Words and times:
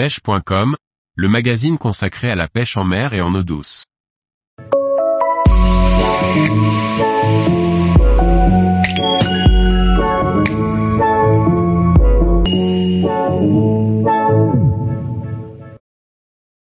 pêche.com, 0.00 0.76
le 1.14 1.28
magazine 1.28 1.76
consacré 1.76 2.30
à 2.30 2.34
la 2.34 2.48
pêche 2.48 2.78
en 2.78 2.84
mer 2.84 3.12
et 3.12 3.20
en 3.20 3.34
eau 3.34 3.42
douce. 3.42 3.84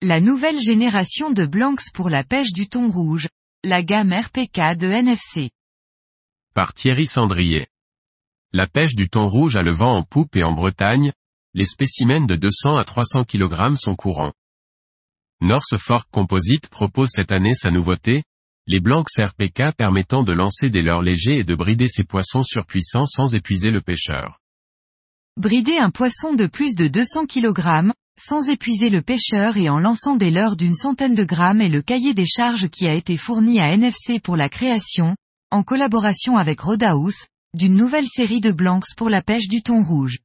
La 0.01 0.19
nouvelle 0.21 0.59
génération 0.59 1.29
de 1.29 1.45
Blanks 1.45 1.91
pour 1.93 2.09
la 2.09 2.23
pêche 2.23 2.51
du 2.51 2.67
thon 2.67 2.89
rouge, 2.89 3.27
la 3.63 3.83
gamme 3.83 4.11
RPK 4.11 4.75
de 4.75 4.87
NFC. 4.87 5.51
Par 6.55 6.73
Thierry 6.73 7.05
Sandrier. 7.05 7.67
La 8.53 8.65
pêche 8.65 8.95
du 8.95 9.07
thon 9.07 9.29
rouge 9.29 9.55
a 9.55 9.61
le 9.61 9.71
vent 9.71 9.95
en 9.95 10.01
poupe 10.01 10.35
et 10.35 10.43
en 10.43 10.53
Bretagne, 10.53 11.11
les 11.53 11.65
spécimens 11.65 12.27
de 12.27 12.35
200 12.35 12.77
à 12.77 12.83
300 12.83 13.23
kg 13.23 13.75
sont 13.75 13.95
courants. 13.95 14.33
North 15.41 15.77
Fork 15.77 16.07
Composite 16.11 16.67
propose 16.67 17.09
cette 17.11 17.31
année 17.31 17.53
sa 17.53 17.71
nouveauté, 17.71 18.23
les 18.67 18.79
Blanks 18.79 19.17
RPK 19.17 19.75
permettant 19.75 20.23
de 20.23 20.31
lancer 20.31 20.69
des 20.69 20.83
leurres 20.83 21.01
légers 21.01 21.39
et 21.39 21.43
de 21.43 21.55
brider 21.55 21.87
ses 21.87 22.03
poissons 22.03 22.43
surpuissants 22.43 23.07
sans 23.07 23.33
épuiser 23.33 23.71
le 23.71 23.81
pêcheur. 23.81 24.39
Brider 25.37 25.77
un 25.77 25.89
poisson 25.89 26.33
de 26.33 26.45
plus 26.45 26.75
de 26.75 26.87
200 26.87 27.25
kg, 27.25 27.93
sans 28.19 28.47
épuiser 28.47 28.89
le 28.89 29.01
pêcheur 29.01 29.57
et 29.57 29.69
en 29.69 29.79
lançant 29.79 30.17
des 30.17 30.29
leurres 30.29 30.57
d'une 30.57 30.75
centaine 30.75 31.15
de 31.15 31.23
grammes 31.23 31.61
est 31.61 31.69
le 31.69 31.81
cahier 31.81 32.13
des 32.13 32.27
charges 32.27 32.67
qui 32.69 32.85
a 32.85 32.93
été 32.93 33.17
fourni 33.17 33.59
à 33.59 33.71
NFC 33.71 34.19
pour 34.19 34.35
la 34.35 34.49
création, 34.49 35.15
en 35.49 35.63
collaboration 35.63 36.37
avec 36.37 36.59
Rodaus, 36.59 37.25
d'une 37.55 37.75
nouvelle 37.75 38.07
série 38.07 38.41
de 38.41 38.51
Blanks 38.51 38.93
pour 38.95 39.09
la 39.09 39.23
pêche 39.23 39.47
du 39.47 39.63
thon 39.63 39.81
rouge. 39.83 40.19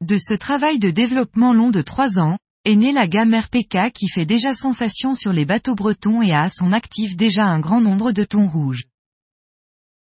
De 0.00 0.16
ce 0.16 0.32
travail 0.32 0.78
de 0.78 0.90
développement 0.90 1.52
long 1.52 1.70
de 1.70 1.82
trois 1.82 2.20
ans, 2.20 2.38
est 2.64 2.76
née 2.76 2.92
la 2.92 3.08
gamme 3.08 3.34
RPK 3.34 3.92
qui 3.92 4.08
fait 4.08 4.26
déjà 4.26 4.54
sensation 4.54 5.16
sur 5.16 5.32
les 5.32 5.44
bateaux 5.44 5.74
bretons 5.74 6.22
et 6.22 6.32
a 6.32 6.42
à 6.42 6.50
son 6.50 6.72
actif 6.72 7.16
déjà 7.16 7.46
un 7.46 7.58
grand 7.58 7.80
nombre 7.80 8.12
de 8.12 8.22
thons 8.22 8.46
rouges. 8.46 8.84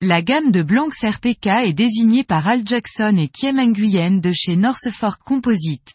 La 0.01 0.23
gamme 0.23 0.51
de 0.51 0.63
Blanks 0.63 1.03
RPK 1.03 1.47
est 1.47 1.75
désignée 1.75 2.25
par 2.25 2.49
Al 2.49 2.67
Jackson 2.67 3.17
et 3.19 3.29
Kiem 3.29 3.61
Nguyen 3.61 4.21
de 4.21 4.33
chez 4.33 4.57
North 4.57 4.89
Fork 4.91 5.23
Composite. 5.23 5.95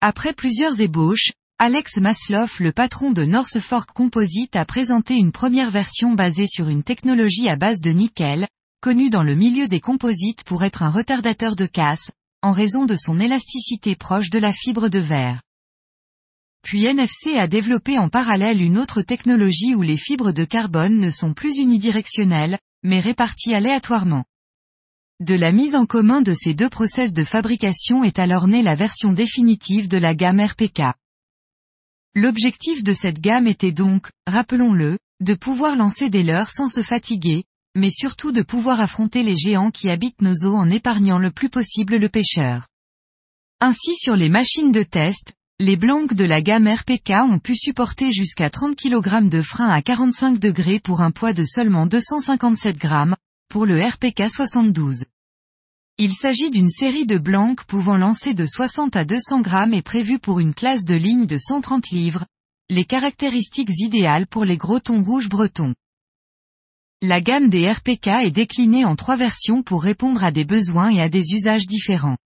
Après 0.00 0.32
plusieurs 0.32 0.80
ébauches, 0.80 1.32
Alex 1.58 1.96
Masloff 1.96 2.60
le 2.60 2.70
patron 2.70 3.10
de 3.10 3.24
North 3.24 3.58
Fork 3.58 3.90
Composite 3.90 4.54
a 4.54 4.64
présenté 4.64 5.16
une 5.16 5.32
première 5.32 5.72
version 5.72 6.14
basée 6.14 6.46
sur 6.46 6.68
une 6.68 6.84
technologie 6.84 7.48
à 7.48 7.56
base 7.56 7.80
de 7.80 7.90
nickel, 7.90 8.46
connue 8.80 9.10
dans 9.10 9.24
le 9.24 9.34
milieu 9.34 9.66
des 9.66 9.80
composites 9.80 10.44
pour 10.44 10.62
être 10.62 10.84
un 10.84 10.90
retardateur 10.90 11.56
de 11.56 11.66
casse, 11.66 12.12
en 12.42 12.52
raison 12.52 12.84
de 12.84 12.94
son 12.94 13.18
élasticité 13.18 13.96
proche 13.96 14.30
de 14.30 14.38
la 14.38 14.52
fibre 14.52 14.88
de 14.88 14.98
verre. 14.98 15.42
Puis 16.62 16.84
NFC 16.84 17.36
a 17.36 17.48
développé 17.48 17.98
en 17.98 18.08
parallèle 18.08 18.62
une 18.62 18.78
autre 18.78 19.02
technologie 19.02 19.74
où 19.74 19.82
les 19.82 19.96
fibres 19.96 20.32
de 20.32 20.44
carbone 20.44 20.98
ne 20.98 21.10
sont 21.10 21.34
plus 21.34 21.58
unidirectionnelles, 21.58 22.58
mais 22.82 23.00
réparties 23.00 23.54
aléatoirement. 23.54 24.24
De 25.20 25.34
la 25.34 25.50
mise 25.50 25.74
en 25.74 25.84
commun 25.84 26.22
de 26.22 26.32
ces 26.32 26.54
deux 26.54 26.68
process 26.68 27.12
de 27.12 27.24
fabrication 27.24 28.04
est 28.04 28.20
alors 28.20 28.46
née 28.46 28.62
la 28.62 28.76
version 28.76 29.12
définitive 29.12 29.88
de 29.88 29.98
la 29.98 30.14
gamme 30.14 30.40
RPK. 30.40 30.82
L'objectif 32.14 32.84
de 32.84 32.92
cette 32.92 33.20
gamme 33.20 33.48
était 33.48 33.72
donc, 33.72 34.10
rappelons-le, 34.26 34.98
de 35.20 35.34
pouvoir 35.34 35.74
lancer 35.74 36.08
des 36.08 36.22
leurres 36.22 36.50
sans 36.50 36.68
se 36.68 36.82
fatiguer, 36.82 37.44
mais 37.78 37.90
surtout 37.90 38.32
de 38.32 38.42
pouvoir 38.42 38.80
affronter 38.80 39.22
les 39.22 39.36
géants 39.36 39.70
qui 39.70 39.88
habitent 39.88 40.20
nos 40.20 40.44
eaux 40.44 40.56
en 40.56 40.68
épargnant 40.68 41.18
le 41.18 41.30
plus 41.30 41.48
possible 41.48 41.96
le 41.96 42.08
pêcheur. 42.08 42.66
Ainsi 43.60 43.96
sur 43.96 44.16
les 44.16 44.28
machines 44.28 44.72
de 44.72 44.82
test, 44.82 45.32
les 45.60 45.76
blancs 45.76 46.14
de 46.14 46.24
la 46.24 46.42
gamme 46.42 46.68
RPK 46.68 47.10
ont 47.28 47.38
pu 47.38 47.56
supporter 47.56 48.12
jusqu'à 48.12 48.50
30 48.50 48.76
kg 48.76 49.28
de 49.28 49.42
frein 49.42 49.68
à 49.68 49.82
45 49.82 50.38
degrés 50.38 50.78
pour 50.78 51.00
un 51.00 51.10
poids 51.10 51.32
de 51.32 51.44
seulement 51.44 51.86
257 51.86 52.78
grammes, 52.78 53.16
pour 53.48 53.66
le 53.66 53.84
RPK 53.84 54.30
72. 54.30 55.04
Il 55.98 56.12
s'agit 56.12 56.50
d'une 56.50 56.70
série 56.70 57.06
de 57.06 57.18
blancs 57.18 57.64
pouvant 57.64 57.96
lancer 57.96 58.34
de 58.34 58.46
60 58.46 58.94
à 58.94 59.04
200 59.04 59.40
grammes 59.40 59.74
et 59.74 59.82
prévue 59.82 60.20
pour 60.20 60.38
une 60.38 60.54
classe 60.54 60.84
de 60.84 60.94
ligne 60.94 61.26
de 61.26 61.38
130 61.38 61.90
livres, 61.90 62.24
les 62.70 62.84
caractéristiques 62.84 63.80
idéales 63.80 64.28
pour 64.28 64.44
les 64.44 64.56
gros 64.56 64.78
thons 64.78 65.02
rouges 65.02 65.28
bretons. 65.28 65.74
La 67.00 67.20
gamme 67.20 67.48
des 67.48 67.70
RPK 67.70 68.08
est 68.24 68.32
déclinée 68.32 68.84
en 68.84 68.96
trois 68.96 69.14
versions 69.14 69.62
pour 69.62 69.84
répondre 69.84 70.24
à 70.24 70.32
des 70.32 70.44
besoins 70.44 70.90
et 70.90 71.00
à 71.00 71.08
des 71.08 71.30
usages 71.30 71.68
différents. 71.68 72.16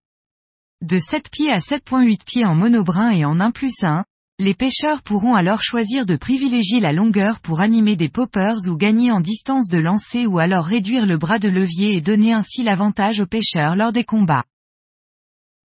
De 0.81 0.99
7 0.99 1.29
pieds 1.31 1.51
à 1.51 1.59
7.8 1.59 2.25
pieds 2.25 2.47
en 2.47 2.55
monobrin 2.55 3.11
et 3.11 3.27
en 3.27 3.39
1 3.39 3.51
plus 3.51 3.83
1, 3.83 4.07
les 4.39 4.55
pêcheurs 4.55 5.03
pourront 5.03 5.35
alors 5.35 5.63
choisir 5.63 6.07
de 6.07 6.17
privilégier 6.17 6.81
la 6.81 6.95
longueur 6.95 7.41
pour 7.41 7.61
animer 7.61 7.97
des 7.97 8.09
poppers 8.09 8.67
ou 8.67 8.77
gagner 8.79 9.13
en 9.13 9.21
distance 9.21 9.69
de 9.69 9.77
lancer 9.77 10.25
ou 10.25 10.39
alors 10.39 10.65
réduire 10.65 11.05
le 11.05 11.19
bras 11.19 11.39
de 11.39 11.51
levier 11.51 11.95
et 11.95 12.01
donner 12.01 12.33
ainsi 12.33 12.63
l'avantage 12.63 13.21
aux 13.21 13.27
pêcheurs 13.27 13.77
lors 13.77 13.93
des 13.93 14.05
combats. 14.05 14.45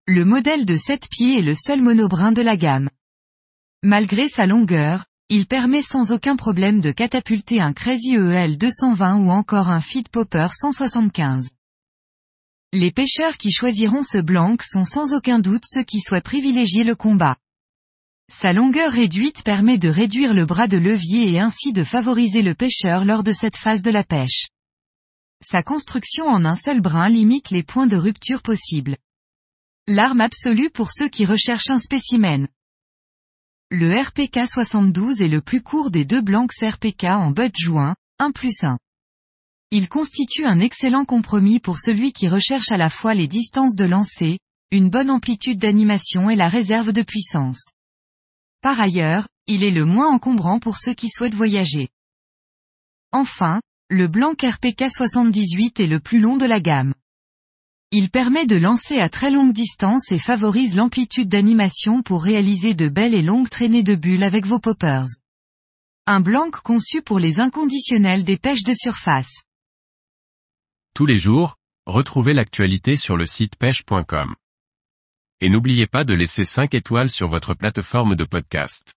Le 0.06 0.26
modèle 0.26 0.66
de 0.66 0.76
7 0.76 1.08
pieds 1.10 1.38
est 1.38 1.42
le 1.42 1.54
seul 1.54 1.80
monobrin 1.80 2.32
de 2.32 2.42
la 2.42 2.58
gamme. 2.58 2.90
Malgré 3.82 4.28
sa 4.28 4.46
longueur, 4.46 5.06
il 5.30 5.46
permet 5.46 5.82
sans 5.82 6.10
aucun 6.10 6.36
problème 6.36 6.80
de 6.80 6.90
catapulter 6.90 7.60
un 7.60 7.74
Crazy 7.74 8.14
EL 8.14 8.56
220 8.56 9.18
ou 9.18 9.30
encore 9.30 9.68
un 9.68 9.82
Feed 9.82 10.08
Popper 10.08 10.48
175. 10.58 11.50
Les 12.72 12.90
pêcheurs 12.90 13.36
qui 13.36 13.50
choisiront 13.50 14.02
ce 14.02 14.16
blanc 14.16 14.56
sont 14.62 14.84
sans 14.84 15.12
aucun 15.12 15.38
doute 15.38 15.64
ceux 15.66 15.82
qui 15.82 16.00
souhaitent 16.00 16.24
privilégier 16.24 16.82
le 16.82 16.94
combat. 16.94 17.36
Sa 18.32 18.54
longueur 18.54 18.90
réduite 18.90 19.42
permet 19.42 19.76
de 19.76 19.90
réduire 19.90 20.32
le 20.32 20.46
bras 20.46 20.66
de 20.66 20.78
levier 20.78 21.32
et 21.32 21.40
ainsi 21.40 21.74
de 21.74 21.84
favoriser 21.84 22.40
le 22.40 22.54
pêcheur 22.54 23.04
lors 23.04 23.22
de 23.22 23.32
cette 23.32 23.56
phase 23.56 23.82
de 23.82 23.90
la 23.90 24.04
pêche. 24.04 24.48
Sa 25.44 25.62
construction 25.62 26.24
en 26.26 26.46
un 26.46 26.56
seul 26.56 26.80
brin 26.80 27.08
limite 27.08 27.50
les 27.50 27.62
points 27.62 27.86
de 27.86 27.96
rupture 27.96 28.40
possibles. 28.40 28.96
L'arme 29.86 30.22
absolue 30.22 30.70
pour 30.70 30.90
ceux 30.90 31.08
qui 31.08 31.26
recherchent 31.26 31.70
un 31.70 31.78
spécimen. 31.78 32.48
Le 33.70 34.00
RPK 34.00 34.48
72 34.48 35.20
est 35.20 35.28
le 35.28 35.42
plus 35.42 35.60
court 35.60 35.90
des 35.90 36.06
deux 36.06 36.22
blancs 36.22 36.50
RPK 36.58 37.04
en 37.04 37.32
butt 37.32 37.52
joint, 37.54 37.94
1 38.18 38.30
plus 38.30 38.64
1. 38.64 38.78
Il 39.70 39.90
constitue 39.90 40.46
un 40.46 40.58
excellent 40.58 41.04
compromis 41.04 41.60
pour 41.60 41.78
celui 41.78 42.14
qui 42.14 42.28
recherche 42.28 42.72
à 42.72 42.78
la 42.78 42.88
fois 42.88 43.12
les 43.12 43.28
distances 43.28 43.76
de 43.76 43.84
lancer, 43.84 44.38
une 44.70 44.88
bonne 44.88 45.10
amplitude 45.10 45.58
d'animation 45.58 46.30
et 46.30 46.34
la 46.34 46.48
réserve 46.48 46.92
de 46.92 47.02
puissance. 47.02 47.72
Par 48.62 48.80
ailleurs, 48.80 49.28
il 49.46 49.62
est 49.62 49.70
le 49.70 49.84
moins 49.84 50.08
encombrant 50.08 50.60
pour 50.60 50.78
ceux 50.78 50.94
qui 50.94 51.10
souhaitent 51.10 51.34
voyager. 51.34 51.90
Enfin, 53.12 53.60
le 53.90 54.08
blanc 54.08 54.32
RPK 54.32 54.88
78 54.88 55.80
est 55.80 55.86
le 55.86 56.00
plus 56.00 56.20
long 56.20 56.38
de 56.38 56.46
la 56.46 56.60
gamme. 56.60 56.94
Il 57.90 58.10
permet 58.10 58.44
de 58.44 58.56
lancer 58.56 58.98
à 58.98 59.08
très 59.08 59.30
longue 59.30 59.54
distance 59.54 60.12
et 60.12 60.18
favorise 60.18 60.76
l'amplitude 60.76 61.30
d'animation 61.30 62.02
pour 62.02 62.22
réaliser 62.22 62.74
de 62.74 62.86
belles 62.86 63.14
et 63.14 63.22
longues 63.22 63.48
traînées 63.48 63.82
de 63.82 63.94
bulles 63.94 64.24
avec 64.24 64.44
vos 64.44 64.58
poppers. 64.58 65.06
Un 66.06 66.20
blanc 66.20 66.50
conçu 66.50 67.00
pour 67.00 67.18
les 67.18 67.40
inconditionnels 67.40 68.24
des 68.24 68.36
pêches 68.36 68.62
de 68.62 68.74
surface. 68.74 69.44
Tous 70.92 71.06
les 71.06 71.16
jours, 71.16 71.56
retrouvez 71.86 72.34
l'actualité 72.34 72.96
sur 72.96 73.16
le 73.16 73.24
site 73.24 73.56
pêche.com. 73.56 74.34
Et 75.40 75.48
n'oubliez 75.48 75.86
pas 75.86 76.04
de 76.04 76.12
laisser 76.12 76.44
5 76.44 76.74
étoiles 76.74 77.10
sur 77.10 77.28
votre 77.28 77.54
plateforme 77.54 78.16
de 78.16 78.24
podcast. 78.24 78.97